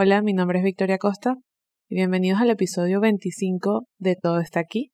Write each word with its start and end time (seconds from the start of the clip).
Hola, 0.00 0.22
mi 0.22 0.32
nombre 0.32 0.60
es 0.60 0.64
Victoria 0.64 0.96
Costa 0.96 1.34
y 1.88 1.96
bienvenidos 1.96 2.40
al 2.40 2.50
episodio 2.50 3.00
25 3.00 3.88
de 3.98 4.14
Todo 4.14 4.38
está 4.38 4.60
aquí. 4.60 4.92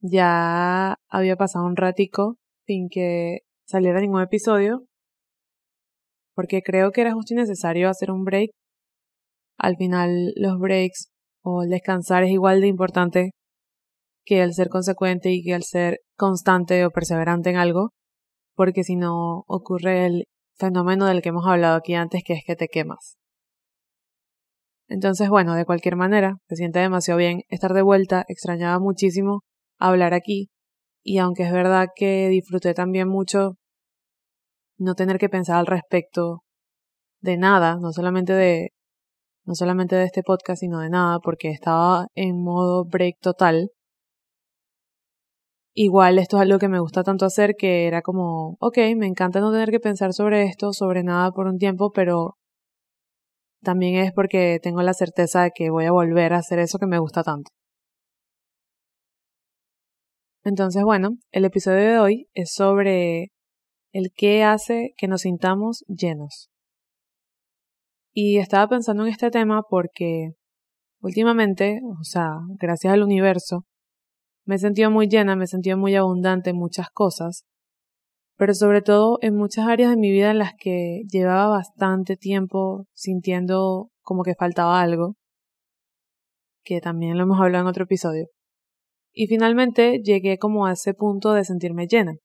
Ya 0.00 0.96
había 1.08 1.36
pasado 1.36 1.64
un 1.64 1.76
ratico 1.76 2.36
sin 2.66 2.90
que 2.90 3.38
saliera 3.66 4.02
ningún 4.02 4.20
episodio 4.20 4.84
porque 6.34 6.60
creo 6.60 6.92
que 6.92 7.00
era 7.00 7.14
justo 7.14 7.32
y 7.32 7.38
necesario 7.38 7.88
hacer 7.88 8.10
un 8.10 8.24
break. 8.24 8.50
Al 9.56 9.78
final 9.78 10.34
los 10.36 10.58
breaks 10.58 11.08
o 11.42 11.62
el 11.62 11.70
descansar 11.70 12.22
es 12.22 12.32
igual 12.32 12.60
de 12.60 12.66
importante 12.66 13.30
que 14.26 14.42
el 14.42 14.52
ser 14.52 14.68
consecuente 14.68 15.32
y 15.32 15.42
que 15.42 15.54
el 15.54 15.62
ser 15.62 16.00
constante 16.18 16.84
o 16.84 16.90
perseverante 16.90 17.48
en 17.48 17.56
algo, 17.56 17.92
porque 18.56 18.84
si 18.84 18.94
no 18.94 19.44
ocurre 19.46 20.04
el 20.04 20.24
fenómeno 20.58 21.06
del 21.06 21.22
que 21.22 21.30
hemos 21.30 21.46
hablado 21.46 21.76
aquí 21.76 21.94
antes, 21.94 22.22
que 22.22 22.34
es 22.34 22.44
que 22.46 22.56
te 22.56 22.68
quemas. 22.68 23.16
Entonces, 24.88 25.28
bueno, 25.28 25.54
de 25.54 25.64
cualquier 25.64 25.96
manera, 25.96 26.36
se 26.48 26.56
siente 26.56 26.78
demasiado 26.78 27.18
bien 27.18 27.42
estar 27.48 27.72
de 27.74 27.82
vuelta, 27.82 28.24
extrañaba 28.28 28.78
muchísimo 28.78 29.42
hablar 29.78 30.14
aquí, 30.14 30.48
y 31.02 31.18
aunque 31.18 31.44
es 31.44 31.52
verdad 31.52 31.88
que 31.94 32.28
disfruté 32.28 32.74
también 32.74 33.08
mucho 33.08 33.56
no 34.78 34.94
tener 34.94 35.18
que 35.18 35.28
pensar 35.28 35.56
al 35.56 35.66
respecto 35.66 36.42
de 37.20 37.36
nada, 37.36 37.76
no 37.80 37.92
solamente 37.92 38.32
de 38.32 38.70
no 39.44 39.54
solamente 39.54 39.96
de 39.96 40.04
este 40.04 40.22
podcast, 40.24 40.60
sino 40.60 40.80
de 40.80 40.90
nada, 40.90 41.20
porque 41.20 41.50
estaba 41.50 42.08
en 42.14 42.42
modo 42.42 42.84
break 42.84 43.18
total. 43.20 43.70
Igual 45.72 46.18
esto 46.18 46.36
es 46.36 46.42
algo 46.42 46.58
que 46.58 46.68
me 46.68 46.80
gusta 46.80 47.04
tanto 47.04 47.26
hacer 47.26 47.54
que 47.56 47.86
era 47.86 48.02
como, 48.02 48.56
ok, 48.60 48.78
me 48.96 49.06
encanta 49.06 49.40
no 49.40 49.52
tener 49.52 49.70
que 49.70 49.78
pensar 49.78 50.12
sobre 50.14 50.44
esto, 50.44 50.72
sobre 50.72 51.04
nada 51.04 51.30
por 51.30 51.46
un 51.46 51.58
tiempo, 51.58 51.92
pero 51.92 52.36
también 53.66 53.96
es 53.96 54.12
porque 54.12 54.60
tengo 54.62 54.80
la 54.82 54.94
certeza 54.94 55.42
de 55.42 55.50
que 55.52 55.70
voy 55.70 55.86
a 55.86 55.92
volver 55.92 56.32
a 56.32 56.38
hacer 56.38 56.60
eso 56.60 56.78
que 56.78 56.86
me 56.86 57.00
gusta 57.00 57.24
tanto. 57.24 57.50
Entonces, 60.44 60.84
bueno, 60.84 61.16
el 61.32 61.44
episodio 61.44 61.80
de 61.80 61.98
hoy 61.98 62.28
es 62.32 62.52
sobre 62.54 63.32
el 63.92 64.12
qué 64.14 64.44
hace 64.44 64.94
que 64.96 65.08
nos 65.08 65.22
sintamos 65.22 65.84
llenos. 65.88 66.48
Y 68.14 68.38
estaba 68.38 68.68
pensando 68.68 69.04
en 69.04 69.10
este 69.10 69.30
tema 69.30 69.62
porque 69.68 70.30
últimamente, 71.00 71.80
o 72.00 72.04
sea, 72.04 72.38
gracias 72.60 72.92
al 72.92 73.02
universo, 73.02 73.64
me 74.44 74.54
he 74.54 74.58
sentido 74.58 74.92
muy 74.92 75.08
llena, 75.08 75.34
me 75.34 75.44
he 75.44 75.48
sentido 75.48 75.76
muy 75.76 75.96
abundante 75.96 76.50
en 76.50 76.56
muchas 76.56 76.88
cosas, 76.90 77.42
pero 78.36 78.54
sobre 78.54 78.82
todo 78.82 79.18
en 79.22 79.34
muchas 79.34 79.66
áreas 79.66 79.90
de 79.90 79.96
mi 79.96 80.10
vida 80.10 80.30
en 80.30 80.38
las 80.38 80.52
que 80.58 81.02
llevaba 81.10 81.48
bastante 81.48 82.16
tiempo 82.16 82.86
sintiendo 82.92 83.90
como 84.02 84.22
que 84.22 84.34
faltaba 84.34 84.80
algo, 84.80 85.16
que 86.62 86.80
también 86.80 87.16
lo 87.16 87.24
hemos 87.24 87.40
hablado 87.40 87.64
en 87.64 87.68
otro 87.68 87.84
episodio. 87.84 88.26
Y 89.12 89.26
finalmente 89.28 90.00
llegué 90.02 90.38
como 90.38 90.66
a 90.66 90.72
ese 90.72 90.92
punto 90.92 91.32
de 91.32 91.44
sentirme 91.44 91.86
llena. 91.86 92.16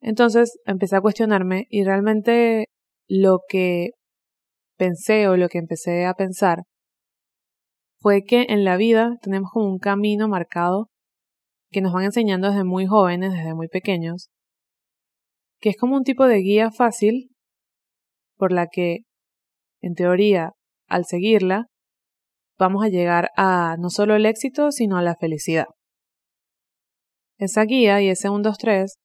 Entonces 0.00 0.58
empecé 0.66 0.96
a 0.96 1.00
cuestionarme 1.00 1.66
y 1.70 1.84
realmente 1.84 2.66
lo 3.08 3.40
que 3.48 3.90
pensé 4.76 5.28
o 5.28 5.36
lo 5.36 5.48
que 5.48 5.58
empecé 5.58 6.04
a 6.06 6.14
pensar 6.14 6.64
fue 8.00 8.22
que 8.22 8.46
en 8.48 8.64
la 8.64 8.76
vida 8.76 9.16
tenemos 9.22 9.50
como 9.52 9.66
un 9.66 9.78
camino 9.78 10.28
marcado 10.28 10.88
que 11.70 11.80
nos 11.80 11.92
van 11.92 12.04
enseñando 12.04 12.48
desde 12.48 12.64
muy 12.64 12.86
jóvenes, 12.86 13.32
desde 13.32 13.54
muy 13.54 13.68
pequeños, 13.68 14.30
que 15.60 15.70
es 15.70 15.76
como 15.76 15.96
un 15.96 16.04
tipo 16.04 16.26
de 16.26 16.38
guía 16.38 16.70
fácil 16.70 17.30
por 18.36 18.52
la 18.52 18.68
que, 18.68 18.98
en 19.80 19.94
teoría, 19.94 20.52
al 20.88 21.04
seguirla, 21.04 21.66
vamos 22.58 22.84
a 22.84 22.88
llegar 22.88 23.30
a 23.36 23.76
no 23.78 23.90
solo 23.90 24.14
el 24.14 24.26
éxito, 24.26 24.72
sino 24.72 24.96
a 24.96 25.02
la 25.02 25.16
felicidad. 25.16 25.66
Esa 27.38 27.64
guía 27.64 28.00
y 28.02 28.08
ese 28.08 28.30
1, 28.30 28.42
2, 28.42 28.58
3, 28.58 28.98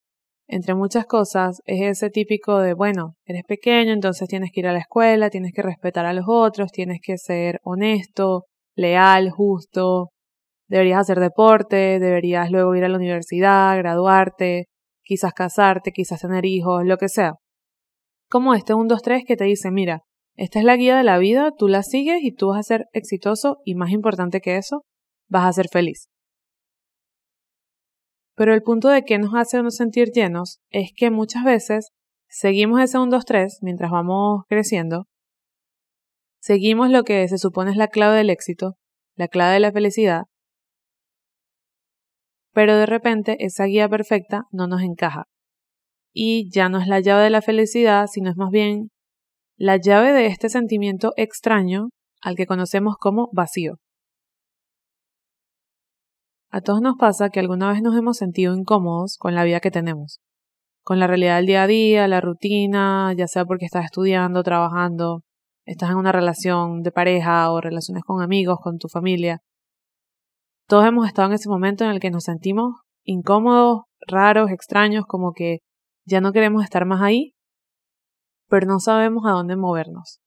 entre 0.47 0.75
muchas 0.75 1.05
cosas, 1.05 1.61
es 1.66 1.81
ese 1.81 2.09
típico 2.09 2.59
de, 2.59 2.73
bueno, 2.73 3.16
eres 3.25 3.44
pequeño, 3.47 3.94
entonces 3.94 4.28
tienes 4.28 4.51
que 4.51 4.59
ir 4.61 4.67
a 4.67 4.73
la 4.73 4.79
escuela, 4.79 5.29
tienes 5.29 5.53
que 5.53 5.61
respetar 5.61 6.05
a 6.05 6.13
los 6.13 6.25
otros, 6.28 6.72
tienes 6.72 6.99
que 7.01 7.17
ser 7.17 7.59
honesto, 7.63 8.45
leal, 8.75 9.29
justo, 9.29 10.09
deberías 10.67 11.01
hacer 11.01 11.19
deporte, 11.19 11.99
deberías 11.99 12.51
luego 12.51 12.75
ir 12.75 12.83
a 12.83 12.89
la 12.89 12.97
universidad, 12.97 13.78
graduarte, 13.78 14.67
quizás 15.03 15.34
casarte, 15.34 15.91
quizás 15.91 16.22
tener 16.22 16.46
hijos, 16.46 16.86
lo 16.86 16.97
que 16.97 17.09
sea. 17.09 17.36
Como 18.30 18.56
este 18.56 18.74
1, 18.74 18.88
2, 18.88 19.02
3 19.02 19.24
que 19.28 19.36
te 19.36 19.44
dice, 19.44 19.72
mira, 19.72 20.02
esta 20.36 20.59
es 20.59 20.66
la 20.66 20.75
guía 20.75 20.97
de 20.97 21.03
la 21.03 21.18
vida, 21.18 21.52
tú 21.58 21.68
la 21.68 21.84
sigues 21.84 22.24
y 22.24 22.31
tú 22.31 22.50
vas 22.50 22.59
a 22.59 22.64
ser 22.64 22.86
exitoso 22.94 23.59
y 23.66 23.75
más 23.75 23.91
importante 23.91 24.41
que 24.41 24.58
eso, 24.58 24.84
vas 25.30 25.46
a 25.46 25.53
ser 25.53 25.68
feliz. 25.69 26.08
Pero 28.36 28.53
el 28.53 28.64
punto 28.64 28.90
de 28.90 29.03
que 29.03 29.19
nos 29.19 29.36
hace 29.36 29.62
no 29.62 29.69
sentir 29.69 30.12
llenos 30.12 30.59
es 30.72 30.91
que 30.96 31.12
muchas 31.12 31.44
veces 31.44 31.90
seguimos 32.28 32.81
ese 32.81 32.97
1, 32.97 33.12
2, 33.12 33.25
3 33.25 33.59
mientras 33.62 33.91
vamos 33.91 34.44
creciendo 34.47 35.06
Seguimos 36.44 36.90
lo 36.90 37.06
que 37.06 37.25
se 37.30 37.38
supone 37.38 37.72
es 37.72 37.78
la 37.78 37.88
clave 37.88 38.18
del 38.18 38.30
éxito, 38.30 38.75
la 39.16 39.30
clave 39.30 39.53
de 39.53 39.59
la 39.62 39.72
felicidad, 39.72 40.24
pero 42.53 42.78
de 42.78 42.86
repente 42.86 43.38
esa 43.40 43.66
guía 43.66 43.90
perfecta 43.90 44.44
no 44.52 44.68
nos 44.68 44.81
encaja. 44.81 45.25
Y 46.14 46.50
ya 46.52 46.69
no 46.69 46.80
es 46.80 46.88
la 46.88 47.00
llave 47.00 47.24
de 47.24 47.30
la 47.31 47.41
felicidad, 47.41 48.08
sino 48.08 48.30
es 48.30 48.38
más 48.38 48.52
bien 48.52 48.90
la 49.58 49.78
llave 49.78 50.14
de 50.14 50.28
este 50.28 50.50
sentimiento 50.50 51.14
extraño 51.18 51.90
al 52.22 52.36
que 52.36 52.46
conocemos 52.46 52.96
como 52.97 53.30
vacío. 53.34 53.75
A 56.52 56.62
todos 56.62 56.81
nos 56.81 56.97
pasa 56.97 57.30
que 57.30 57.40
alguna 57.40 57.72
vez 57.72 57.81
nos 57.81 57.97
hemos 57.97 58.18
sentido 58.18 58.56
incómodos 58.56 59.18
con 59.18 59.34
la 59.34 59.44
vida 59.44 59.59
que 59.59 59.72
tenemos, 59.72 60.20
con 60.84 61.00
la 61.00 61.08
realidad 61.08 61.38
del 61.38 61.47
día 61.47 61.64
a 61.64 61.68
día, 61.68 62.08
la 62.08 62.22
rutina, 62.22 63.12
ya 63.18 63.28
sea 63.28 63.46
porque 63.46 63.66
estás 63.66 63.85
estudiando, 63.85 64.44
trabajando, 64.44 65.24
estás 65.66 65.90
en 65.90 65.96
una 65.97 66.12
relación 66.12 66.84
de 66.84 66.91
pareja 66.91 67.52
o 67.52 67.59
relaciones 67.59 68.03
con 68.03 68.22
amigos, 68.22 68.59
con 68.62 68.78
tu 68.78 68.88
familia. 68.88 69.40
Todos 70.68 70.85
hemos 70.85 71.07
estado 71.07 71.28
en 71.28 71.34
ese 71.34 71.50
momento 71.50 71.84
en 71.84 71.91
el 71.91 72.00
que 72.00 72.12
nos 72.12 72.24
sentimos 72.24 72.74
incómodos, 73.03 73.81
raros, 74.07 74.50
extraños, 74.50 75.06
como 75.06 75.34
que 75.34 75.59
ya 76.06 76.22
no 76.22 76.31
queremos 76.31 76.63
estar 76.63 76.85
más 76.85 77.01
ahí, 77.01 77.34
pero 78.47 78.66
no 78.68 78.79
sabemos 78.79 79.25
a 79.25 79.31
dónde 79.31 79.56
movernos. 79.56 80.19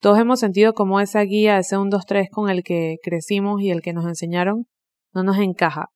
Todos 0.00 0.18
hemos 0.18 0.38
sentido 0.38 0.74
como 0.74 1.00
esa 1.00 1.20
guía, 1.22 1.58
ese 1.58 1.76
1, 1.76 1.90
2, 1.90 2.06
3 2.06 2.28
con 2.30 2.48
el 2.50 2.62
que 2.62 2.98
crecimos 3.02 3.60
y 3.60 3.70
el 3.70 3.82
que 3.82 3.92
nos 3.92 4.06
enseñaron, 4.06 4.66
no 5.12 5.24
nos 5.24 5.38
encaja. 5.38 5.86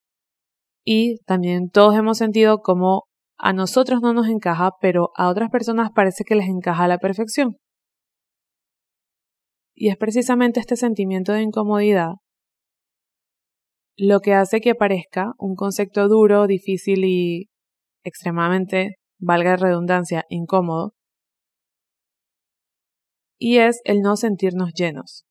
Y 0.83 1.19
también 1.25 1.69
todos 1.69 1.95
hemos 1.95 2.17
sentido 2.17 2.59
como 2.59 3.05
a 3.37 3.53
nosotros 3.53 4.01
no 4.01 4.13
nos 4.13 4.27
encaja, 4.27 4.71
pero 4.81 5.11
a 5.15 5.29
otras 5.29 5.49
personas 5.49 5.91
parece 5.95 6.25
que 6.25 6.35
les 6.35 6.47
encaja 6.49 6.83
a 6.83 6.87
la 6.89 6.97
perfección. 6.97 7.55
Y 9.73 9.89
es 9.89 9.97
precisamente 9.97 10.59
este 10.59 10.75
sentimiento 10.75 11.31
de 11.31 11.41
incomodidad 11.41 12.15
lo 13.95 14.19
que 14.19 14.33
hace 14.33 14.61
que 14.61 14.75
parezca 14.75 15.33
un 15.37 15.55
concepto 15.55 16.07
duro, 16.07 16.47
difícil 16.47 17.05
y 17.05 17.49
extremadamente, 18.03 18.95
valga 19.19 19.51
la 19.51 19.57
redundancia, 19.57 20.25
incómodo. 20.29 20.93
Y 23.37 23.57
es 23.57 23.81
el 23.83 24.01
no 24.01 24.15
sentirnos 24.15 24.73
llenos. 24.73 25.25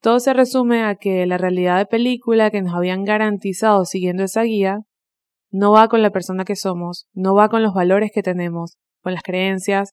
Todo 0.00 0.18
se 0.18 0.34
resume 0.34 0.82
a 0.82 0.96
que 0.96 1.26
la 1.26 1.38
realidad 1.38 1.78
de 1.78 1.86
película 1.86 2.50
que 2.50 2.60
nos 2.60 2.74
habían 2.74 3.04
garantizado 3.04 3.84
siguiendo 3.84 4.24
esa 4.24 4.42
guía 4.42 4.80
no 5.52 5.72
va 5.72 5.88
con 5.88 6.02
la 6.02 6.10
persona 6.10 6.44
que 6.44 6.56
somos, 6.56 7.06
no 7.12 7.34
va 7.34 7.48
con 7.48 7.62
los 7.62 7.72
valores 7.72 8.10
que 8.12 8.22
tenemos, 8.22 8.78
con 9.00 9.14
las 9.14 9.22
creencias 9.22 9.92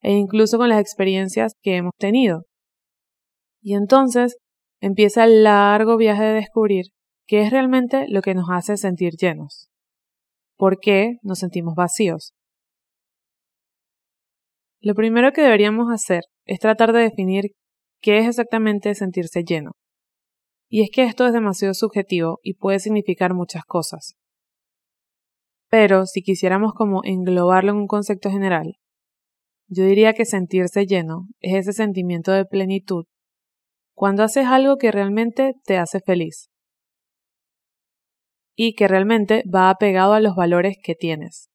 e 0.00 0.12
incluso 0.12 0.58
con 0.58 0.68
las 0.68 0.80
experiencias 0.80 1.54
que 1.60 1.76
hemos 1.76 1.92
tenido. 1.98 2.44
Y 3.60 3.74
entonces 3.74 4.36
empieza 4.80 5.24
el 5.24 5.44
largo 5.44 5.96
viaje 5.96 6.22
de 6.22 6.34
descubrir 6.34 6.86
qué 7.26 7.42
es 7.42 7.50
realmente 7.50 8.06
lo 8.08 8.22
que 8.22 8.34
nos 8.34 8.48
hace 8.50 8.76
sentir 8.76 9.14
llenos. 9.14 9.68
¿Por 10.56 10.78
qué 10.80 11.18
nos 11.22 11.38
sentimos 11.38 11.74
vacíos? 11.74 12.32
Lo 14.80 14.94
primero 14.94 15.32
que 15.32 15.42
deberíamos 15.42 15.92
hacer 15.92 16.22
es 16.46 16.60
tratar 16.60 16.92
de 16.92 17.00
definir 17.00 17.52
qué 18.00 18.18
es 18.18 18.28
exactamente 18.28 18.94
sentirse 18.94 19.42
lleno. 19.42 19.72
Y 20.68 20.82
es 20.82 20.90
que 20.92 21.04
esto 21.04 21.26
es 21.26 21.32
demasiado 21.32 21.74
subjetivo 21.74 22.38
y 22.42 22.54
puede 22.54 22.78
significar 22.78 23.34
muchas 23.34 23.64
cosas. 23.64 24.14
Pero 25.68 26.06
si 26.06 26.22
quisiéramos 26.22 26.72
como 26.74 27.02
englobarlo 27.04 27.72
en 27.72 27.78
un 27.78 27.86
concepto 27.86 28.30
general, 28.30 28.74
yo 29.68 29.84
diría 29.84 30.14
que 30.14 30.24
sentirse 30.24 30.86
lleno 30.86 31.26
es 31.40 31.54
ese 31.54 31.72
sentimiento 31.72 32.32
de 32.32 32.46
plenitud 32.46 33.04
cuando 33.98 34.22
haces 34.22 34.46
algo 34.46 34.76
que 34.76 34.92
realmente 34.92 35.54
te 35.64 35.76
hace 35.76 35.98
feliz 35.98 36.50
y 38.56 38.74
que 38.74 38.86
realmente 38.86 39.42
va 39.52 39.70
apegado 39.70 40.12
a 40.12 40.20
los 40.20 40.36
valores 40.36 40.76
que 40.80 40.94
tienes. 40.94 41.48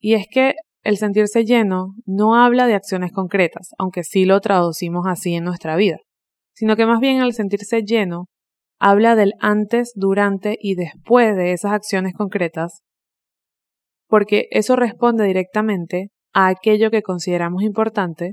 Y 0.00 0.14
es 0.14 0.26
que 0.30 0.54
el 0.84 0.96
sentirse 0.96 1.44
lleno 1.44 1.96
no 2.06 2.34
habla 2.34 2.66
de 2.66 2.76
acciones 2.76 3.12
concretas, 3.12 3.74
aunque 3.76 4.04
sí 4.04 4.24
lo 4.24 4.40
traducimos 4.40 5.04
así 5.06 5.34
en 5.34 5.44
nuestra 5.44 5.76
vida, 5.76 5.98
sino 6.54 6.74
que 6.74 6.86
más 6.86 6.98
bien 6.98 7.20
el 7.20 7.34
sentirse 7.34 7.82
lleno 7.82 8.24
habla 8.80 9.16
del 9.16 9.34
antes, 9.38 9.92
durante 9.94 10.56
y 10.58 10.76
después 10.76 11.36
de 11.36 11.52
esas 11.52 11.72
acciones 11.72 12.14
concretas, 12.14 12.80
porque 14.08 14.46
eso 14.50 14.76
responde 14.76 15.26
directamente 15.26 16.08
a 16.32 16.46
aquello 16.46 16.90
que 16.90 17.02
consideramos 17.02 17.62
importante, 17.62 18.32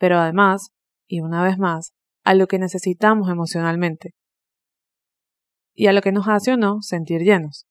pero 0.00 0.18
además, 0.18 0.70
y 1.06 1.20
una 1.20 1.44
vez 1.44 1.58
más, 1.58 1.92
a 2.24 2.32
lo 2.34 2.46
que 2.46 2.58
necesitamos 2.58 3.28
emocionalmente 3.28 4.14
y 5.74 5.88
a 5.88 5.92
lo 5.92 6.00
que 6.00 6.10
nos 6.10 6.26
hace 6.26 6.52
o 6.52 6.56
no 6.56 6.80
sentir 6.80 7.20
llenos. 7.20 7.66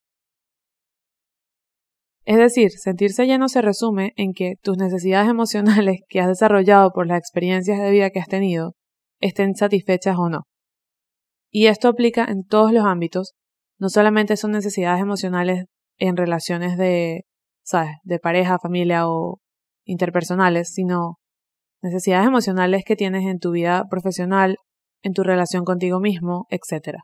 Es 2.26 2.38
decir, 2.38 2.70
sentirse 2.70 3.26
lleno 3.26 3.50
se 3.50 3.64
resume 3.64 4.14
en 4.16 4.34
que 4.34 4.54
tus 4.62 4.78
necesidades 4.78 5.28
emocionales 5.32 6.02
que 6.08 6.20
has 6.20 6.28
desarrollado 6.28 6.92
por 6.92 7.08
las 7.08 7.18
experiencias 7.18 7.80
de 7.80 7.90
vida 7.90 8.12
que 8.12 8.20
has 8.20 8.28
tenido 8.28 8.76
estén 9.20 9.56
satisfechas 9.56 10.16
o 10.18 10.30
no. 10.30 10.44
Y 11.52 11.66
esto 11.66 11.88
aplica 11.88 12.26
en 12.26 12.46
todos 12.46 12.72
los 12.72 12.86
ámbitos, 12.86 13.34
no 13.80 13.90
solamente 13.90 14.38
son 14.38 14.52
necesidades 14.52 15.02
emocionales 15.02 15.66
en 15.98 16.16
relaciones 16.16 16.78
de, 16.78 17.24
¿sabes?, 17.64 17.96
de 18.04 18.20
pareja, 18.20 18.60
familia 18.60 19.08
o 19.08 19.40
interpersonales, 19.84 20.72
sino 20.72 21.18
necesidades 21.82 22.28
emocionales 22.28 22.84
que 22.86 22.96
tienes 22.96 23.26
en 23.26 23.40
tu 23.40 23.52
vida 23.52 23.86
profesional, 23.90 24.58
en 25.02 25.14
tu 25.14 25.24
relación 25.24 25.64
contigo 25.64 26.00
mismo, 26.00 26.46
etc. 26.50 27.00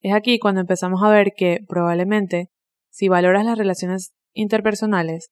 Es 0.00 0.14
aquí 0.14 0.38
cuando 0.38 0.60
empezamos 0.60 1.02
a 1.02 1.10
ver 1.10 1.32
que 1.36 1.58
probablemente, 1.68 2.48
si 2.90 3.08
valoras 3.08 3.44
las 3.44 3.58
relaciones 3.58 4.12
interpersonales, 4.32 5.30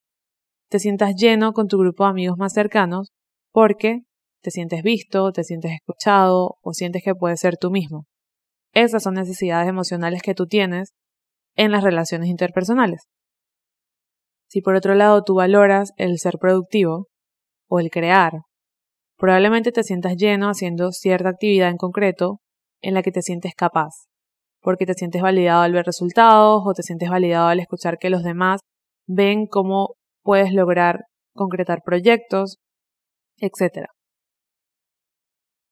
te 0.69 0.79
sientas 0.79 1.15
lleno 1.17 1.53
con 1.53 1.69
tu 1.69 1.79
grupo 1.79 2.05
de 2.05 2.11
amigos 2.11 2.39
más 2.39 2.53
cercanos 2.53 3.13
porque 3.53 4.03
te 4.43 4.51
sientes 4.51 4.83
visto, 4.83 5.33
te 5.33 5.45
sientes 5.45 5.73
escuchado 5.73 6.57
o 6.61 6.73
sientes 6.73 7.03
que 7.03 7.15
puedes 7.15 7.41
ser 7.41 7.57
tú 7.57 7.71
mismo. 7.71 8.07
Esas 8.73 9.03
son 9.03 9.15
necesidades 9.15 9.69
emocionales 9.69 10.23
que 10.23 10.35
tú 10.35 10.47
tienes 10.47 10.93
en 11.55 11.73
las 11.73 11.83
relaciones 11.83 12.29
interpersonales. 12.29 13.09
Si 14.49 14.61
por 14.61 14.75
otro 14.75 14.95
lado 14.95 15.23
tú 15.25 15.35
valoras 15.35 15.93
el 15.97 16.19
ser 16.19 16.39
productivo 16.39 17.09
o 17.69 17.81
el 17.81 17.91
crear, 17.91 18.43
probablemente 19.17 19.73
te 19.73 19.83
sientas 19.83 20.17
lleno 20.17 20.49
haciendo 20.49 20.93
cierta 20.93 21.31
actividad 21.31 21.71
en 21.71 21.77
concreto 21.77 22.41
en 22.81 22.95
la 22.95 23.03
que 23.03 23.13
te 23.13 23.23
sientes 23.23 23.55
capaz, 23.55 24.07
porque 24.61 24.87
te 24.87 24.95
sientes 24.95 25.23
validado 25.23 25.63
al 25.63 25.73
ver 25.73 25.87
resultados 25.87 26.63
o 26.65 26.73
te 26.73 26.83
sientes 26.83 27.09
validado 27.09 27.49
al 27.49 27.61
escuchar 27.61 27.99
que 27.99 28.11
los 28.11 28.23
demás 28.23 28.61
ven 29.07 29.47
cómo 29.47 29.95
puedes 30.23 30.53
lograr 30.53 31.05
concretar 31.35 31.83
proyectos, 31.85 32.59
etc. 33.39 33.87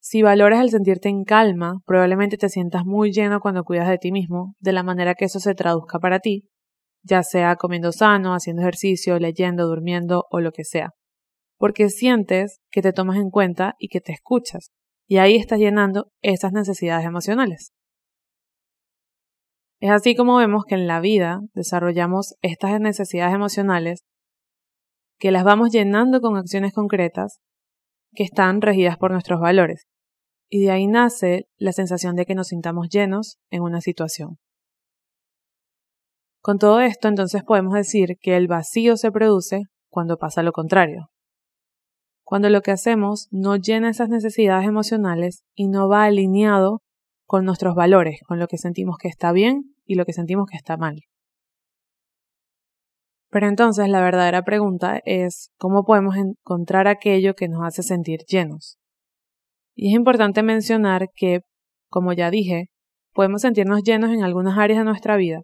Si 0.01 0.23
valoras 0.23 0.61
el 0.61 0.71
sentirte 0.71 1.09
en 1.09 1.25
calma, 1.25 1.81
probablemente 1.87 2.37
te 2.37 2.49
sientas 2.49 2.85
muy 2.85 3.11
lleno 3.11 3.41
cuando 3.41 3.65
cuidas 3.65 3.89
de 3.89 3.99
ti 3.99 4.13
mismo, 4.13 4.55
de 4.61 4.73
la 4.73 4.83
manera 4.83 5.15
que 5.15 5.25
eso 5.25 5.41
se 5.41 5.55
traduzca 5.55 5.99
para 5.99 6.21
ti, 6.21 6.45
ya 7.03 7.23
sea 7.23 7.57
comiendo 7.57 7.91
sano, 7.91 8.35
haciendo 8.35 8.63
ejercicio, 8.63 9.19
leyendo, 9.19 9.67
durmiendo 9.67 10.27
o 10.31 10.41
lo 10.41 10.53
que 10.53 10.65
sea. 10.65 10.91
Porque 11.59 11.89
sientes 11.89 12.61
que 12.71 12.83
te 12.83 12.93
tomas 12.93 13.17
en 13.17 13.31
cuenta 13.31 13.75
y 13.79 13.89
que 13.89 14.01
te 14.01 14.13
escuchas, 14.13 14.71
y 15.07 15.19
ahí 15.19 15.37
estás 15.37 15.59
llenando 15.59 16.11
esas 16.23 16.53
necesidades 16.53 17.07
emocionales. 17.07 17.73
Es 19.81 19.91
así 19.91 20.15
como 20.15 20.37
vemos 20.37 20.65
que 20.67 20.75
en 20.75 20.87
la 20.87 21.01
vida 21.01 21.41
desarrollamos 21.53 22.35
estas 22.43 22.81
necesidades 22.81 23.35
emocionales 23.35 24.05
que 25.19 25.31
las 25.31 25.45
vamos 25.45 25.71
llenando 25.71 26.21
con 26.21 26.37
acciones 26.37 26.73
concretas 26.73 27.39
que 28.15 28.25
están 28.25 28.61
regidas 28.63 28.97
por 28.97 29.11
nuestros 29.11 29.41
valores 29.41 29.87
y 30.49 30.63
de 30.63 30.71
ahí 30.71 30.87
nace 30.87 31.49
la 31.57 31.73
sensación 31.73 32.17
de 32.17 32.27
que 32.27 32.35
nos 32.35 32.49
sintamos 32.49 32.89
llenos 32.89 33.39
en 33.51 33.63
una 33.63 33.81
situación. 33.81 34.39
Con 36.41 36.59
todo 36.59 36.81
esto, 36.81 37.09
entonces 37.09 37.43
podemos 37.43 37.75
decir 37.75 38.19
que 38.21 38.37
el 38.37 38.47
vacío 38.47 38.97
se 38.97 39.11
produce 39.11 39.63
cuando 39.91 40.17
pasa 40.17 40.43
lo 40.43 40.53
contrario. 40.53 41.11
Cuando 42.25 42.49
lo 42.49 42.63
que 42.63 42.71
hacemos 42.71 43.29
no 43.31 43.57
llena 43.57 43.91
esas 43.91 44.09
necesidades 44.09 44.67
emocionales 44.67 45.45
y 45.55 45.69
no 45.69 45.89
va 45.89 46.05
alineado 46.05 46.81
con 47.27 47.45
nuestros 47.45 47.75
valores, 47.75 48.21
con 48.27 48.39
lo 48.39 48.49
que 48.49 48.59
sentimos 48.59 48.97
que 48.99 49.09
está 49.09 49.31
bien 49.33 49.75
y 49.85 49.95
lo 49.95 50.07
que 50.07 50.15
sentimos 50.15 50.47
que 50.51 50.57
está 50.57 50.77
mal. 50.77 51.03
Pero 53.31 53.49
entonces 53.49 53.89
la 53.89 54.01
verdadera 54.01 54.43
pregunta 54.43 55.01
es 55.05 55.51
cómo 55.59 55.85
podemos 55.85 56.17
encontrar 56.17 56.87
aquello 56.87 57.35
que 57.35 57.49
nos 57.49 57.67
hace 57.67 57.83
sentir 57.83 58.21
llenos. 58.29 58.79
Y 59.75 59.89
es 59.89 59.95
importante 59.95 60.43
mencionar 60.43 61.09
que, 61.15 61.41
como 61.89 62.13
ya 62.13 62.31
dije, 62.31 62.71
podemos 63.13 63.43
sentirnos 63.43 63.83
llenos 63.83 64.11
en 64.11 64.23
algunas 64.23 64.57
áreas 64.57 64.79
de 64.79 64.85
nuestra 64.85 65.17
vida 65.17 65.43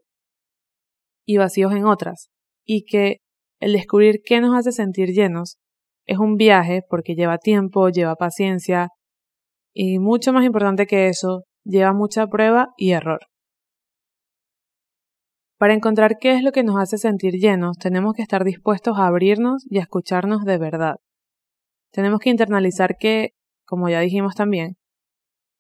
y 1.27 1.37
vacíos 1.37 1.73
en 1.73 1.85
otras, 1.85 2.31
y 2.65 2.85
que 2.85 3.19
el 3.61 3.73
descubrir 3.73 4.21
qué 4.25 4.41
nos 4.41 4.57
hace 4.57 4.73
sentir 4.73 5.11
llenos 5.11 5.59
es 6.07 6.19
un 6.19 6.37
viaje 6.37 6.83
porque 6.89 7.15
lleva 7.15 7.39
tiempo, 7.39 7.89
lleva 7.89 8.17
paciencia 8.17 8.89
y 9.73 9.99
mucho 9.99 10.33
más 10.33 10.45
importante 10.45 10.87
que 10.87 11.09
eso, 11.09 11.45
lleva 11.65 11.93
mucha 11.93 12.27
prueba 12.27 12.69
y 12.77 12.93
error. 12.93 13.21
Para 15.59 15.75
encontrar 15.75 16.19
qué 16.19 16.33
es 16.33 16.43
lo 16.43 16.53
que 16.53 16.63
nos 16.63 16.81
hace 16.81 16.97
sentir 16.97 17.35
llenos, 17.35 17.77
tenemos 17.77 18.15
que 18.15 18.23
estar 18.23 18.45
dispuestos 18.45 18.99
a 18.99 19.07
abrirnos 19.07 19.65
y 19.69 19.79
a 19.79 19.83
escucharnos 19.83 20.45
de 20.45 20.59
verdad. 20.59 20.97
Tenemos 21.93 22.21
que 22.21 22.31
internalizar 22.31 22.97
que 22.99 23.31
como 23.71 23.89
ya 23.89 24.01
dijimos 24.01 24.35
también, 24.35 24.77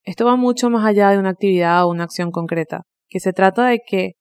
esto 0.02 0.24
va 0.24 0.34
mucho 0.34 0.68
más 0.68 0.84
allá 0.84 1.10
de 1.10 1.18
una 1.18 1.30
actividad 1.30 1.84
o 1.84 1.90
una 1.90 2.02
acción 2.02 2.32
concreta, 2.32 2.82
que 3.08 3.20
se 3.20 3.32
trata 3.32 3.66
de 3.66 3.78
que 3.86 4.14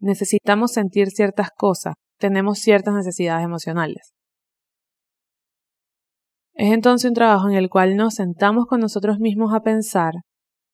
necesitamos 0.00 0.72
sentir 0.72 1.10
ciertas 1.10 1.50
cosas, 1.54 1.94
tenemos 2.18 2.60
ciertas 2.60 2.94
necesidades 2.94 3.44
emocionales. 3.44 4.14
Es 6.58 6.72
entonces 6.72 7.08
un 7.08 7.14
trabajo 7.14 7.48
en 7.48 7.54
el 7.54 7.70
cual 7.70 7.94
nos 7.94 8.14
sentamos 8.14 8.66
con 8.66 8.80
nosotros 8.80 9.20
mismos 9.20 9.54
a 9.54 9.60
pensar, 9.60 10.14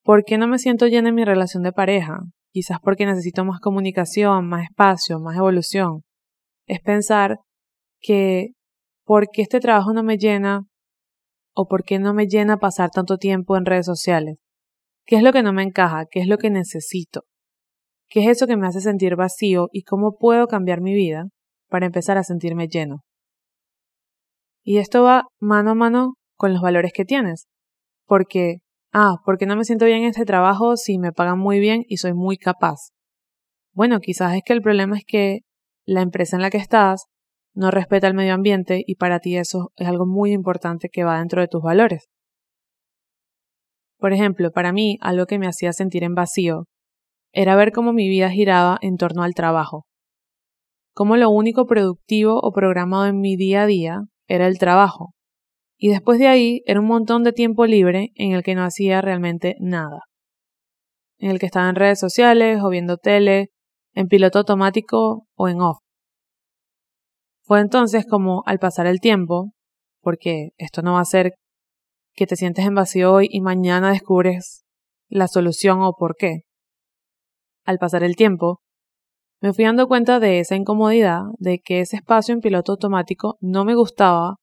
¿por 0.03 0.23
qué 0.23 0.39
no 0.39 0.47
me 0.47 0.57
siento 0.57 0.87
llena 0.87 1.09
en 1.09 1.15
mi 1.15 1.23
relación 1.23 1.61
de 1.61 1.73
pareja? 1.73 2.21
Quizás 2.51 2.79
porque 2.81 3.05
necesito 3.05 3.45
más 3.45 3.59
comunicación, 3.59 4.47
más 4.47 4.63
espacio, 4.63 5.19
más 5.19 5.37
evolución. 5.37 6.01
Es 6.65 6.79
pensar 6.79 7.37
que, 8.01 8.53
¿por 9.05 9.27
qué 9.31 9.43
este 9.43 9.59
trabajo 9.59 9.93
no 9.93 10.01
me 10.01 10.17
llena? 10.17 10.63
¿O 11.53 11.67
por 11.67 11.83
qué 11.83 11.99
no 11.99 12.15
me 12.15 12.25
llena 12.25 12.57
pasar 12.57 12.89
tanto 12.89 13.17
tiempo 13.17 13.55
en 13.55 13.65
redes 13.65 13.85
sociales? 13.85 14.37
¿Qué 15.05 15.17
es 15.17 15.21
lo 15.21 15.31
que 15.31 15.43
no 15.43 15.53
me 15.53 15.61
encaja? 15.61 16.07
¿Qué 16.09 16.19
es 16.19 16.27
lo 16.27 16.39
que 16.39 16.49
necesito? 16.49 17.25
¿Qué 18.09 18.23
es 18.23 18.29
eso 18.29 18.47
que 18.47 18.57
me 18.57 18.65
hace 18.65 18.81
sentir 18.81 19.15
vacío 19.15 19.67
y 19.71 19.83
cómo 19.83 20.17
puedo 20.17 20.47
cambiar 20.47 20.81
mi 20.81 20.95
vida 20.95 21.27
para 21.69 21.85
empezar 21.85 22.17
a 22.17 22.23
sentirme 22.23 22.67
lleno? 22.69 23.04
Y 24.67 24.79
esto 24.79 25.03
va 25.03 25.27
mano 25.39 25.71
a 25.71 25.75
mano 25.75 26.15
con 26.35 26.51
los 26.51 26.61
valores 26.61 26.91
que 26.91 27.05
tienes. 27.05 27.45
Porque, 28.07 28.57
ah, 28.91 29.17
porque 29.23 29.45
no 29.45 29.55
me 29.55 29.63
siento 29.63 29.85
bien 29.85 29.99
en 29.99 30.09
este 30.09 30.25
trabajo 30.25 30.75
si 30.75 30.97
me 30.97 31.11
pagan 31.11 31.37
muy 31.37 31.59
bien 31.59 31.83
y 31.87 31.97
soy 31.97 32.15
muy 32.15 32.37
capaz. 32.37 32.89
Bueno, 33.73 33.99
quizás 33.99 34.35
es 34.35 34.41
que 34.43 34.53
el 34.53 34.63
problema 34.63 34.97
es 34.97 35.03
que 35.05 35.41
la 35.85 36.01
empresa 36.01 36.35
en 36.35 36.41
la 36.41 36.49
que 36.49 36.57
estás 36.57 37.05
no 37.53 37.69
respeta 37.69 38.07
el 38.07 38.15
medio 38.15 38.33
ambiente 38.33 38.83
y 38.85 38.95
para 38.95 39.19
ti 39.19 39.37
eso 39.37 39.71
es 39.75 39.87
algo 39.87 40.07
muy 40.07 40.31
importante 40.31 40.89
que 40.91 41.03
va 41.03 41.19
dentro 41.19 41.41
de 41.41 41.47
tus 41.47 41.61
valores. 41.61 42.07
Por 43.99 44.13
ejemplo, 44.13 44.51
para 44.51 44.73
mí 44.73 44.97
algo 44.99 45.27
que 45.27 45.37
me 45.37 45.47
hacía 45.47 45.73
sentir 45.73 46.03
en 46.03 46.15
vacío 46.15 46.65
era 47.33 47.55
ver 47.55 47.71
cómo 47.71 47.93
mi 47.93 48.09
vida 48.09 48.31
giraba 48.31 48.79
en 48.81 48.97
torno 48.97 49.21
al 49.21 49.35
trabajo, 49.35 49.85
cómo 50.93 51.17
lo 51.17 51.29
único 51.29 51.67
productivo 51.67 52.39
o 52.41 52.51
programado 52.51 53.05
en 53.05 53.19
mi 53.19 53.35
día 53.35 53.63
a 53.63 53.67
día 53.67 54.01
era 54.27 54.47
el 54.47 54.57
trabajo, 54.57 55.13
y 55.77 55.89
después 55.89 56.19
de 56.19 56.27
ahí 56.27 56.61
era 56.65 56.79
un 56.79 56.87
montón 56.87 57.23
de 57.23 57.33
tiempo 57.33 57.65
libre 57.65 58.11
en 58.15 58.31
el 58.31 58.43
que 58.43 58.55
no 58.55 58.63
hacía 58.63 59.01
realmente 59.01 59.55
nada, 59.59 60.01
en 61.17 61.31
el 61.31 61.39
que 61.39 61.45
estaba 61.45 61.69
en 61.69 61.75
redes 61.75 61.99
sociales 61.99 62.59
o 62.63 62.69
viendo 62.69 62.97
tele, 62.97 63.49
en 63.93 64.07
piloto 64.07 64.39
automático 64.39 65.25
o 65.35 65.47
en 65.47 65.61
off. 65.61 65.77
Fue 67.43 67.59
entonces 67.59 68.05
como 68.09 68.43
al 68.45 68.59
pasar 68.59 68.87
el 68.87 68.99
tiempo, 68.99 69.51
porque 70.01 70.49
esto 70.57 70.81
no 70.81 70.93
va 70.93 71.01
a 71.01 71.05
ser 71.05 71.33
que 72.13 72.25
te 72.25 72.35
sientes 72.35 72.65
en 72.65 72.75
vacío 72.75 73.13
hoy 73.13 73.27
y 73.29 73.41
mañana 73.41 73.91
descubres 73.91 74.63
la 75.07 75.27
solución 75.27 75.81
o 75.81 75.93
por 75.93 76.15
qué. 76.15 76.41
Al 77.65 77.77
pasar 77.77 78.03
el 78.03 78.15
tiempo, 78.15 78.61
me 79.41 79.53
fui 79.53 79.65
dando 79.65 79.87
cuenta 79.87 80.19
de 80.19 80.39
esa 80.39 80.55
incomodidad, 80.55 81.21
de 81.37 81.59
que 81.59 81.81
ese 81.81 81.97
espacio 81.97 82.33
en 82.33 82.41
piloto 82.41 82.73
automático 82.73 83.37
no 83.41 83.65
me 83.65 83.75
gustaba 83.75 84.37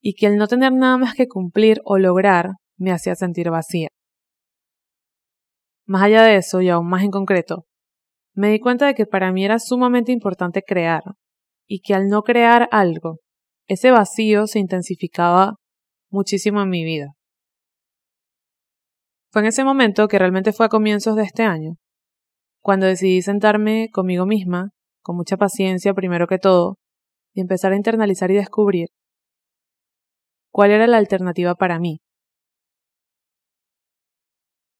y 0.00 0.14
que 0.14 0.26
el 0.26 0.36
no 0.36 0.48
tener 0.48 0.72
nada 0.72 0.98
más 0.98 1.14
que 1.14 1.28
cumplir 1.28 1.80
o 1.84 1.98
lograr 1.98 2.50
me 2.76 2.92
hacía 2.92 3.14
sentir 3.14 3.50
vacía. 3.50 3.88
Más 5.86 6.02
allá 6.02 6.22
de 6.22 6.36
eso, 6.36 6.60
y 6.60 6.68
aún 6.68 6.88
más 6.88 7.02
en 7.02 7.10
concreto, 7.10 7.64
me 8.34 8.50
di 8.50 8.58
cuenta 8.58 8.86
de 8.86 8.94
que 8.94 9.06
para 9.06 9.32
mí 9.32 9.44
era 9.44 9.58
sumamente 9.58 10.12
importante 10.12 10.62
crear, 10.62 11.02
y 11.66 11.80
que 11.80 11.94
al 11.94 12.08
no 12.08 12.22
crear 12.22 12.68
algo, 12.72 13.18
ese 13.66 13.90
vacío 13.90 14.46
se 14.46 14.58
intensificaba 14.58 15.54
muchísimo 16.10 16.60
en 16.62 16.68
mi 16.68 16.84
vida. 16.84 17.12
Fue 19.30 19.42
en 19.42 19.48
ese 19.48 19.64
momento, 19.64 20.08
que 20.08 20.18
realmente 20.18 20.52
fue 20.52 20.66
a 20.66 20.68
comienzos 20.68 21.16
de 21.16 21.22
este 21.22 21.42
año, 21.44 21.76
cuando 22.64 22.86
decidí 22.86 23.20
sentarme 23.20 23.90
conmigo 23.92 24.24
misma, 24.24 24.70
con 25.02 25.16
mucha 25.16 25.36
paciencia 25.36 25.92
primero 25.92 26.26
que 26.26 26.38
todo, 26.38 26.78
y 27.34 27.42
empezar 27.42 27.72
a 27.72 27.76
internalizar 27.76 28.30
y 28.30 28.36
descubrir 28.36 28.88
cuál 30.50 30.70
era 30.70 30.86
la 30.86 30.96
alternativa 30.96 31.56
para 31.56 31.78
mí. 31.78 32.00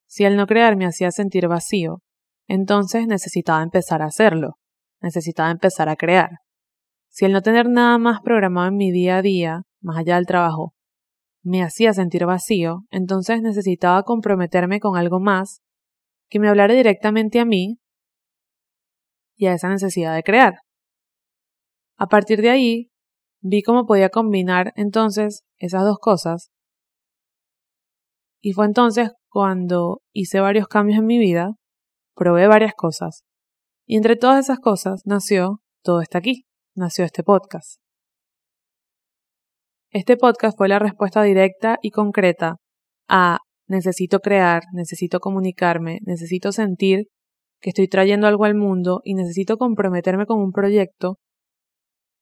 Si 0.08 0.24
al 0.24 0.34
no 0.34 0.46
crear 0.46 0.76
me 0.76 0.86
hacía 0.86 1.10
sentir 1.10 1.46
vacío, 1.46 2.00
entonces 2.48 3.06
necesitaba 3.06 3.62
empezar 3.62 4.00
a 4.00 4.06
hacerlo, 4.06 4.54
necesitaba 5.02 5.50
empezar 5.50 5.90
a 5.90 5.96
crear. 5.96 6.30
Si 7.10 7.26
el 7.26 7.32
no 7.32 7.42
tener 7.42 7.68
nada 7.68 7.98
más 7.98 8.22
programado 8.22 8.68
en 8.68 8.76
mi 8.78 8.92
día 8.92 9.18
a 9.18 9.22
día, 9.22 9.62
más 9.82 9.98
allá 9.98 10.14
del 10.14 10.24
trabajo, 10.24 10.72
me 11.42 11.62
hacía 11.62 11.92
sentir 11.92 12.24
vacío, 12.24 12.84
entonces 12.90 13.42
necesitaba 13.42 14.04
comprometerme 14.04 14.80
con 14.80 14.96
algo 14.96 15.20
más 15.20 15.60
que 16.28 16.38
me 16.38 16.48
hablara 16.48 16.74
directamente 16.74 17.40
a 17.40 17.44
mí 17.44 17.78
y 19.36 19.46
a 19.46 19.54
esa 19.54 19.68
necesidad 19.68 20.14
de 20.14 20.22
crear. 20.22 20.58
A 21.96 22.06
partir 22.06 22.42
de 22.42 22.50
ahí, 22.50 22.90
vi 23.40 23.62
cómo 23.62 23.86
podía 23.86 24.08
combinar 24.08 24.72
entonces 24.76 25.44
esas 25.58 25.82
dos 25.84 25.98
cosas 25.98 26.50
y 28.40 28.52
fue 28.52 28.66
entonces 28.66 29.10
cuando 29.28 30.02
hice 30.12 30.40
varios 30.40 30.68
cambios 30.68 30.98
en 30.98 31.06
mi 31.06 31.18
vida, 31.18 31.52
probé 32.14 32.46
varias 32.46 32.74
cosas 32.74 33.22
y 33.86 33.96
entre 33.96 34.16
todas 34.16 34.44
esas 34.44 34.58
cosas 34.58 35.02
nació 35.04 35.60
todo 35.82 36.00
está 36.00 36.18
aquí, 36.18 36.46
nació 36.74 37.04
este 37.04 37.22
podcast. 37.22 37.78
Este 39.90 40.16
podcast 40.16 40.56
fue 40.56 40.68
la 40.68 40.78
respuesta 40.78 41.22
directa 41.22 41.78
y 41.82 41.90
concreta 41.90 42.56
a 43.08 43.38
necesito 43.66 44.20
crear, 44.20 44.62
necesito 44.72 45.20
comunicarme, 45.20 45.98
necesito 46.04 46.52
sentir 46.52 47.06
que 47.60 47.70
estoy 47.70 47.88
trayendo 47.88 48.26
algo 48.26 48.44
al 48.44 48.54
mundo 48.54 49.00
y 49.04 49.14
necesito 49.14 49.56
comprometerme 49.56 50.26
con 50.26 50.40
un 50.40 50.52
proyecto 50.52 51.18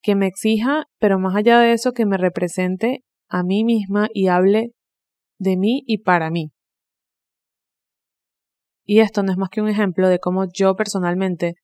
que 0.02 0.14
me 0.14 0.26
exija, 0.26 0.84
pero 0.98 1.18
más 1.18 1.36
allá 1.36 1.58
de 1.60 1.72
eso, 1.72 1.92
que 1.92 2.06
me 2.06 2.16
represente 2.16 3.02
a 3.28 3.42
mí 3.42 3.64
misma 3.64 4.08
y 4.12 4.28
hable 4.28 4.72
de 5.38 5.56
mí 5.56 5.82
y 5.86 5.98
para 5.98 6.30
mí. 6.30 6.50
Y 8.84 9.00
esto 9.00 9.22
no 9.22 9.32
es 9.32 9.38
más 9.38 9.48
que 9.48 9.60
un 9.60 9.68
ejemplo 9.68 10.08
de 10.08 10.18
cómo 10.18 10.46
yo 10.52 10.74
personalmente 10.74 11.54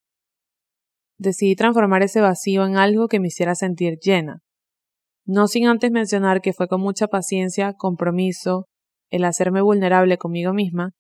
decidí 1.18 1.56
transformar 1.56 2.02
ese 2.02 2.20
vacío 2.20 2.64
en 2.64 2.76
algo 2.76 3.08
que 3.08 3.20
me 3.20 3.26
hiciera 3.28 3.54
sentir 3.54 3.99
llena. 4.00 4.38
No 5.26 5.47
sin 5.47 5.66
antes 5.66 5.90
mencionar 5.90 6.40
que 6.40 6.52
fue 6.52 6.68
con 6.68 6.80
mucha 6.80 7.08
paciencia, 7.08 7.75
compromiso, 7.75 8.66
el 9.10 9.24
hacerme 9.24 9.62
vulnerable 9.62 10.18
conmigo 10.18 10.52
misma 10.52 10.92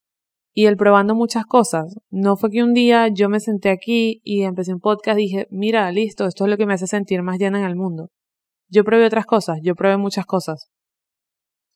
y 0.52 0.66
el 0.66 0.76
probando 0.76 1.14
muchas 1.14 1.44
cosas. 1.44 1.96
No 2.10 2.36
fue 2.36 2.50
que 2.50 2.62
un 2.62 2.74
día 2.74 3.08
yo 3.08 3.28
me 3.28 3.40
senté 3.40 3.70
aquí 3.70 4.20
y 4.24 4.42
empecé 4.42 4.72
un 4.72 4.80
podcast 4.80 5.16
dije, 5.16 5.46
mira, 5.50 5.90
listo, 5.92 6.26
esto 6.26 6.44
es 6.44 6.50
lo 6.50 6.56
que 6.56 6.66
me 6.66 6.74
hace 6.74 6.86
sentir 6.86 7.22
más 7.22 7.38
llena 7.38 7.60
en 7.60 7.64
el 7.64 7.76
mundo. 7.76 8.10
Yo 8.68 8.84
probé 8.84 9.06
otras 9.06 9.24
cosas, 9.24 9.58
yo 9.62 9.74
probé 9.74 9.96
muchas 9.96 10.26
cosas. 10.26 10.68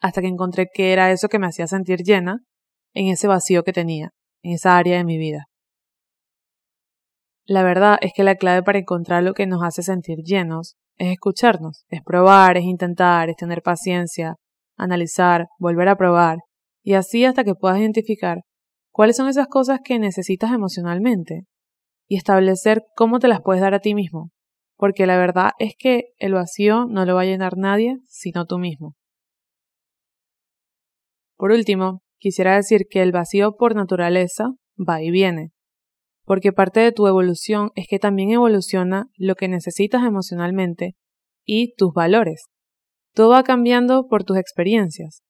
Hasta 0.01 0.21
que 0.21 0.27
encontré 0.27 0.67
que 0.73 0.93
era 0.93 1.13
eso 1.13 1.29
que 1.29 1.39
me 1.39 1.47
hacía 1.47 1.67
sentir 1.67 2.01
llena 2.03 2.41
en 2.93 3.07
ese 3.07 3.29
vacío 3.29 3.63
que 3.63 3.73
tenía, 3.73 4.11
en 4.43 4.55
esa 4.55 4.77
área 4.77 4.97
de 4.99 5.05
mi 5.05 5.17
vida. 5.17 5.47
La 7.45 7.63
verdad 7.63 7.99
es 8.01 8.13
que 8.15 8.25
la 8.25 8.37
clave 8.37 8.63
para 8.63 8.79
encontrar 8.79 9.23
lo 9.23 9.35
que 9.35 9.47
nos 9.47 9.63
hace 9.63 9.83
sentir 9.83 10.19
llenos 10.25 10.77
es 10.97 11.13
escucharnos, 11.13 11.85
es 11.89 12.03
probar, 12.03 12.57
es 12.57 12.65
intentar, 12.65 13.29
es 13.31 13.37
tener 13.37 13.63
paciencia, 13.63 14.37
analizar, 14.77 15.47
volver 15.59 15.89
a 15.89 15.97
probar, 15.97 16.39
y 16.83 16.95
así 16.95 17.25
hasta 17.25 17.45
que 17.45 17.55
puedas 17.55 17.79
identificar 17.79 18.43
cuáles 18.91 19.17
son 19.17 19.29
esas 19.29 19.47
cosas 19.47 19.81
que 19.85 19.99
necesitas 19.99 20.53
emocionalmente 20.53 21.47
y 22.09 22.17
establecer 22.17 22.83
cómo 22.97 23.19
te 23.19 23.29
las 23.29 23.41
puedes 23.41 23.63
dar 23.63 23.75
a 23.75 23.81
ti 23.81 23.95
mismo, 23.95 24.31
porque 24.77 25.07
la 25.07 25.17
verdad 25.17 25.53
es 25.59 25.75
que 25.79 26.07
el 26.19 26.35
vacío 26.35 26.87
no 26.87 27.05
lo 27.05 27.15
va 27.15 27.23
a 27.23 27.27
llenar 27.27 27.57
nadie 27.57 27.99
sino 28.09 28.47
tú 28.47 28.59
mismo. 28.59 28.95
Por 31.37 31.51
último, 31.51 32.03
quisiera 32.19 32.55
decir 32.55 32.87
que 32.89 33.03
el 33.03 33.13
vacío 33.13 33.57
por 33.57 33.75
naturaleza 33.75 34.51
va 34.79 35.03
y 35.03 35.11
viene, 35.11 35.51
porque 36.25 36.53
parte 36.53 36.81
de 36.81 36.93
tu 36.93 37.07
evolución 37.07 37.71
es 37.75 37.87
que 37.89 37.99
también 37.99 38.31
evoluciona 38.31 39.07
lo 39.17 39.35
que 39.35 39.49
necesitas 39.49 40.05
emocionalmente 40.05 40.95
y 41.45 41.75
tus 41.75 41.93
valores. 41.93 42.52
Todo 43.15 43.31
va 43.31 43.43
cambiando 43.43 44.07
por 44.09 44.25
tus 44.25 44.37
experiencias. 44.37 45.23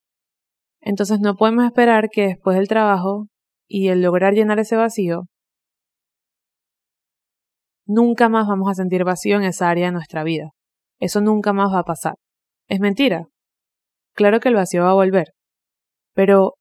Entonces 0.80 1.20
no 1.20 1.36
podemos 1.36 1.64
esperar 1.64 2.08
que 2.10 2.26
después 2.28 2.56
del 2.56 2.68
trabajo 2.68 3.26
y 3.68 3.88
el 3.88 4.02
lograr 4.02 4.34
llenar 4.34 4.58
ese 4.58 4.76
vacío, 4.76 5.22
nunca 7.86 8.28
más 8.28 8.46
vamos 8.46 8.70
a 8.70 8.74
sentir 8.74 9.04
vacío 9.04 9.36
en 9.36 9.44
esa 9.44 9.70
área 9.70 9.86
de 9.86 9.92
nuestra 9.92 10.24
vida. 10.24 10.50
Eso 10.98 11.20
nunca 11.20 11.52
más 11.52 11.72
va 11.72 11.80
a 11.80 11.84
pasar. 11.84 12.14
Es 12.68 12.80
mentira. 12.80 13.26
Claro 14.14 14.40
que 14.40 14.48
el 14.48 14.54
vacío 14.54 14.82
va 14.84 14.90
a 14.90 14.94
volver. 14.94 15.32
Pero 16.14 16.54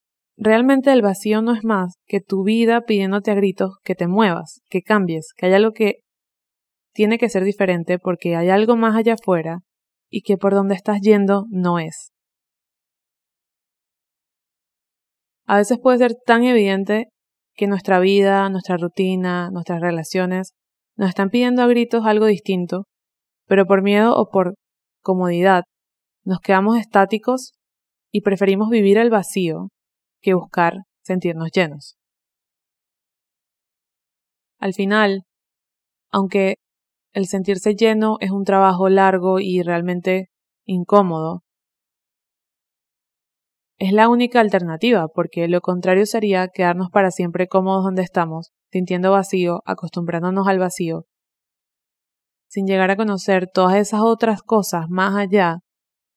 Realmente 0.43 0.91
el 0.91 1.03
vacío 1.03 1.43
no 1.43 1.53
es 1.53 1.63
más 1.63 1.99
que 2.07 2.19
tu 2.19 2.43
vida 2.43 2.81
pidiéndote 2.81 3.29
a 3.29 3.35
gritos 3.35 3.75
que 3.83 3.93
te 3.93 4.07
muevas, 4.07 4.61
que 4.69 4.81
cambies, 4.81 5.33
que 5.37 5.45
haya 5.45 5.57
algo 5.57 5.71
que 5.71 5.99
tiene 6.93 7.19
que 7.19 7.29
ser 7.29 7.43
diferente 7.43 7.99
porque 7.99 8.35
hay 8.35 8.49
algo 8.49 8.75
más 8.75 8.95
allá 8.95 9.13
afuera 9.13 9.59
y 10.11 10.21
que 10.21 10.37
por 10.37 10.53
donde 10.53 10.75
estás 10.75 10.99
yendo 11.01 11.45
no 11.49 11.79
es. 11.79 12.11
A 15.47 15.57
veces 15.57 15.79
puede 15.81 15.97
ser 15.97 16.13
tan 16.25 16.43
evidente 16.43 17.07
que 17.55 17.67
nuestra 17.67 17.99
vida, 17.99 18.47
nuestra 18.49 18.77
rutina, 18.77 19.49
nuestras 19.51 19.81
relaciones 19.81 20.53
nos 20.95 21.09
están 21.09 21.29
pidiendo 21.29 21.63
a 21.63 21.67
gritos 21.67 22.05
algo 22.05 22.25
distinto, 22.25 22.85
pero 23.47 23.65
por 23.65 23.81
miedo 23.81 24.15
o 24.15 24.29
por 24.29 24.55
comodidad 25.01 25.63
nos 26.23 26.39
quedamos 26.39 26.77
estáticos 26.77 27.53
y 28.11 28.21
preferimos 28.21 28.69
vivir 28.69 28.97
el 28.97 29.09
vacío 29.09 29.69
que 30.21 30.33
buscar 30.33 30.75
sentirnos 31.03 31.49
llenos. 31.51 31.95
Al 34.59 34.73
final, 34.73 35.23
aunque 36.11 36.55
el 37.13 37.27
sentirse 37.27 37.75
lleno 37.75 38.17
es 38.19 38.31
un 38.31 38.43
trabajo 38.43 38.89
largo 38.89 39.39
y 39.39 39.61
realmente 39.61 40.29
incómodo, 40.65 41.43
es 43.81 43.93
la 43.93 44.09
única 44.09 44.39
alternativa, 44.39 45.07
porque 45.07 45.47
lo 45.47 45.59
contrario 45.61 46.05
sería 46.05 46.49
quedarnos 46.49 46.91
para 46.91 47.09
siempre 47.09 47.47
cómodos 47.47 47.83
donde 47.83 48.03
estamos, 48.03 48.51
sintiendo 48.71 49.09
vacío, 49.09 49.63
acostumbrándonos 49.65 50.47
al 50.47 50.59
vacío, 50.59 51.05
sin 52.47 52.67
llegar 52.67 52.91
a 52.91 52.95
conocer 52.95 53.47
todas 53.51 53.77
esas 53.77 54.01
otras 54.01 54.43
cosas 54.43 54.85
más 54.87 55.15
allá 55.15 55.61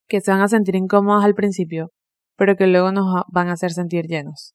que 0.07 0.21
se 0.21 0.29
van 0.29 0.41
a 0.41 0.47
sentir 0.47 0.75
incómodas 0.75 1.25
al 1.25 1.33
principio, 1.33 1.89
pero 2.37 2.55
que 2.55 2.67
luego 2.67 2.91
nos 2.91 3.23
van 3.31 3.49
a 3.49 3.53
hacer 3.53 3.71
sentir 3.71 4.05
llenos. 4.05 4.53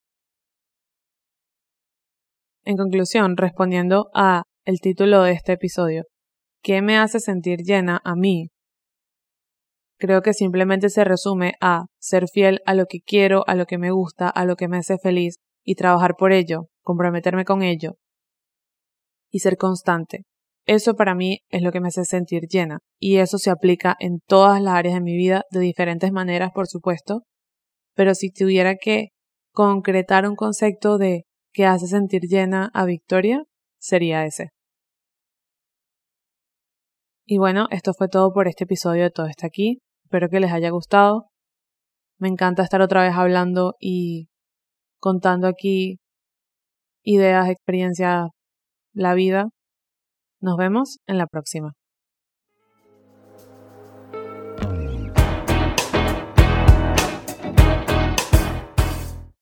En 2.65 2.77
conclusión, 2.77 3.37
respondiendo 3.37 4.09
a 4.15 4.45
el 4.65 4.79
título 4.79 5.23
de 5.23 5.33
este 5.33 5.55
episodio, 5.55 6.05
¿qué 6.63 6.83
me 6.83 6.99
hace 6.99 7.21
sentir 7.21 7.61
llena 7.61 8.01
a 8.05 8.15
mí? 8.15 8.49
Creo 9.99 10.23
que 10.23 10.33
simplemente 10.33 10.89
se 10.89 11.05
resume 11.05 11.55
a 11.61 11.85
ser 11.99 12.27
fiel 12.29 12.61
a 12.65 12.75
lo 12.75 12.87
que 12.87 13.01
quiero, 13.01 13.45
a 13.47 13.55
lo 13.55 13.67
que 13.67 13.77
me 13.77 13.91
gusta, 13.91 14.29
a 14.29 14.45
lo 14.45 14.57
que 14.57 14.67
me 14.67 14.79
hace 14.79 14.97
feliz 14.99 15.37
y 15.63 15.75
trabajar 15.75 16.15
por 16.17 16.33
ello, 16.33 16.69
comprometerme 16.83 17.45
con 17.45 17.63
ello 17.63 17.97
y 19.31 19.41
ser 19.41 19.57
constante. 19.57 20.25
Eso 20.67 20.95
para 20.95 21.15
mí 21.15 21.41
es 21.49 21.63
lo 21.63 21.73
que 21.73 21.81
me 21.81 21.89
hace 21.89 22.05
sentir 22.05 22.43
llena 22.49 22.79
y 22.99 23.17
eso 23.17 23.39
se 23.39 23.51
aplica 23.51 23.97
en 23.99 24.21
todas 24.27 24.63
las 24.63 24.75
áreas 24.75 24.95
de 24.95 25.01
mi 25.01 25.17
vida 25.17 25.45
de 25.51 25.61
diferentes 25.61 26.13
maneras, 26.13 26.51
por 26.55 26.67
supuesto, 26.67 27.23
pero 27.95 28.15
si 28.15 28.31
tuviera 28.31 28.77
que 28.77 29.09
concretar 29.53 30.29
un 30.29 30.37
concepto 30.37 30.97
de 30.97 31.25
que 31.53 31.67
hace 31.67 31.87
sentir 31.87 32.23
llena 32.23 32.71
a 32.73 32.85
Victoria, 32.85 33.43
sería 33.79 34.25
ese. 34.25 34.51
Y 37.33 37.39
bueno, 37.39 37.69
esto 37.71 37.93
fue 37.95 38.09
todo 38.09 38.33
por 38.33 38.49
este 38.49 38.65
episodio 38.65 39.05
de 39.05 39.11
Todo 39.13 39.27
está 39.27 39.47
aquí. 39.47 39.79
Espero 40.03 40.29
que 40.29 40.41
les 40.41 40.51
haya 40.51 40.71
gustado. 40.71 41.31
Me 42.19 42.27
encanta 42.27 42.65
estar 42.65 42.83
otra 42.83 43.03
vez 43.03 43.15
hablando 43.15 43.77
y 43.79 44.27
contando 44.99 45.47
aquí 45.47 46.01
ideas, 47.05 47.49
experiencias, 47.49 48.31
la 48.93 49.15
vida. 49.15 49.51
Nos 50.41 50.57
vemos 50.57 50.99
en 51.07 51.19
la 51.19 51.29
próxima. 51.29 51.75